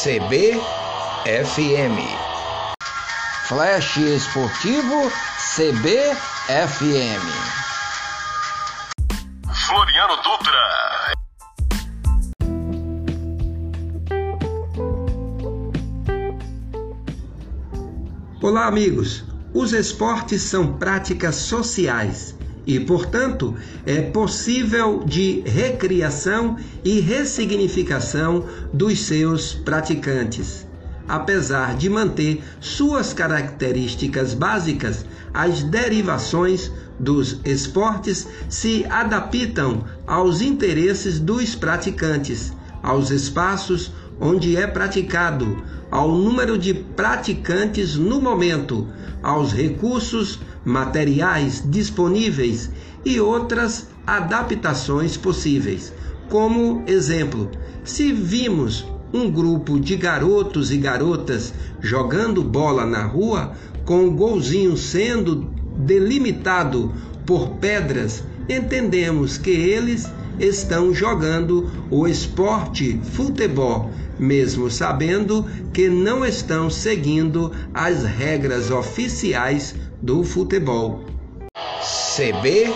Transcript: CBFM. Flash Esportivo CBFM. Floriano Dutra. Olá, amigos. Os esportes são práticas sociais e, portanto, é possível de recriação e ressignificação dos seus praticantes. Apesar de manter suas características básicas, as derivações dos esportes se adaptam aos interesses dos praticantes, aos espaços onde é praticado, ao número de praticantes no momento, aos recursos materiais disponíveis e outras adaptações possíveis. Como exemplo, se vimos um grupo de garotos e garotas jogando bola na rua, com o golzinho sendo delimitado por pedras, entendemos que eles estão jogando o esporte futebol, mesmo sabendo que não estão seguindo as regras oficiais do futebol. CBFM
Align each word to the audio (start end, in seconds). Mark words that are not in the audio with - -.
CBFM. 0.00 0.60
Flash 3.48 3.96
Esportivo 3.96 5.10
CBFM. 5.40 6.14
Floriano 9.66 10.16
Dutra. 10.22 11.14
Olá, 18.40 18.66
amigos. 18.66 19.24
Os 19.52 19.72
esportes 19.72 20.42
são 20.42 20.78
práticas 20.78 21.34
sociais 21.34 22.37
e, 22.68 22.78
portanto, 22.78 23.56
é 23.86 24.02
possível 24.02 25.02
de 25.02 25.42
recriação 25.46 26.58
e 26.84 27.00
ressignificação 27.00 28.44
dos 28.74 29.00
seus 29.00 29.54
praticantes. 29.54 30.66
Apesar 31.08 31.74
de 31.74 31.88
manter 31.88 32.42
suas 32.60 33.14
características 33.14 34.34
básicas, 34.34 35.06
as 35.32 35.62
derivações 35.62 36.70
dos 37.00 37.40
esportes 37.42 38.28
se 38.50 38.84
adaptam 38.90 39.86
aos 40.06 40.42
interesses 40.42 41.18
dos 41.18 41.54
praticantes, 41.54 42.52
aos 42.82 43.10
espaços 43.10 43.90
onde 44.20 44.56
é 44.56 44.66
praticado, 44.66 45.62
ao 45.90 46.10
número 46.10 46.58
de 46.58 46.74
praticantes 46.74 47.96
no 47.96 48.20
momento, 48.20 48.86
aos 49.22 49.52
recursos 49.52 50.40
materiais 50.64 51.62
disponíveis 51.64 52.70
e 53.04 53.20
outras 53.20 53.88
adaptações 54.06 55.16
possíveis. 55.16 55.92
Como 56.28 56.82
exemplo, 56.86 57.50
se 57.84 58.12
vimos 58.12 58.86
um 59.12 59.30
grupo 59.30 59.80
de 59.80 59.96
garotos 59.96 60.70
e 60.70 60.76
garotas 60.76 61.54
jogando 61.80 62.42
bola 62.42 62.84
na 62.84 63.04
rua, 63.04 63.52
com 63.84 64.06
o 64.06 64.10
golzinho 64.10 64.76
sendo 64.76 65.50
delimitado 65.78 66.92
por 67.24 67.50
pedras, 67.56 68.22
entendemos 68.48 69.38
que 69.38 69.50
eles 69.50 70.10
estão 70.38 70.92
jogando 70.94 71.70
o 71.90 72.06
esporte 72.06 73.00
futebol, 73.12 73.90
mesmo 74.18 74.70
sabendo 74.70 75.44
que 75.72 75.88
não 75.88 76.24
estão 76.24 76.70
seguindo 76.70 77.52
as 77.72 78.04
regras 78.04 78.70
oficiais 78.70 79.74
do 80.02 80.24
futebol. 80.24 81.04
CBFM 82.16 82.68